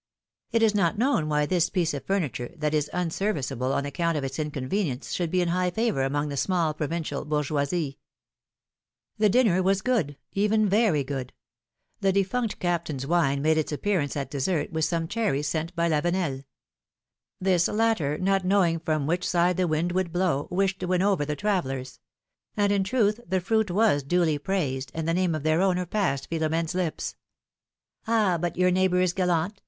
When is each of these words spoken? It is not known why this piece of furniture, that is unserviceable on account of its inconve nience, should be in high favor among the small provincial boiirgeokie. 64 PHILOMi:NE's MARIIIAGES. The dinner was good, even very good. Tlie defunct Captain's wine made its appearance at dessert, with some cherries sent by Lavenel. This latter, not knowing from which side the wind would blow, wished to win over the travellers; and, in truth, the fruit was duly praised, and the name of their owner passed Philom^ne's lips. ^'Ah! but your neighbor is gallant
It 0.51 0.63
is 0.63 0.73
not 0.73 0.97
known 0.97 1.29
why 1.29 1.45
this 1.45 1.69
piece 1.69 1.93
of 1.93 2.03
furniture, 2.07 2.55
that 2.57 2.73
is 2.73 2.89
unserviceable 2.91 3.71
on 3.71 3.85
account 3.85 4.17
of 4.17 4.23
its 4.23 4.39
inconve 4.39 4.69
nience, 4.83 5.13
should 5.13 5.29
be 5.29 5.41
in 5.41 5.49
high 5.49 5.69
favor 5.69 6.01
among 6.01 6.29
the 6.29 6.37
small 6.37 6.73
provincial 6.73 7.23
boiirgeokie. 7.23 7.61
64 7.61 7.61
PHILOMi:NE's 7.67 7.71
MARIIIAGES. 7.71 9.19
The 9.19 9.29
dinner 9.29 9.61
was 9.61 9.81
good, 9.83 10.17
even 10.33 10.67
very 10.67 11.03
good. 11.03 11.33
Tlie 12.01 12.13
defunct 12.13 12.57
Captain's 12.59 13.05
wine 13.05 13.43
made 13.43 13.59
its 13.59 13.71
appearance 13.71 14.17
at 14.17 14.31
dessert, 14.31 14.73
with 14.73 14.85
some 14.85 15.07
cherries 15.07 15.47
sent 15.47 15.75
by 15.75 15.87
Lavenel. 15.87 16.45
This 17.39 17.67
latter, 17.67 18.17
not 18.17 18.43
knowing 18.43 18.79
from 18.79 19.05
which 19.05 19.29
side 19.29 19.57
the 19.57 19.67
wind 19.67 19.91
would 19.91 20.11
blow, 20.11 20.47
wished 20.49 20.79
to 20.79 20.87
win 20.87 21.03
over 21.03 21.25
the 21.25 21.35
travellers; 21.35 21.99
and, 22.57 22.71
in 22.71 22.83
truth, 22.83 23.19
the 23.27 23.39
fruit 23.39 23.69
was 23.69 24.01
duly 24.01 24.39
praised, 24.39 24.89
and 24.95 25.07
the 25.07 25.13
name 25.13 25.35
of 25.35 25.43
their 25.43 25.61
owner 25.61 25.85
passed 25.85 26.27
Philom^ne's 26.31 26.73
lips. 26.73 27.15
^'Ah! 28.07 28.41
but 28.41 28.57
your 28.57 28.71
neighbor 28.71 28.99
is 28.99 29.13
gallant 29.13 29.59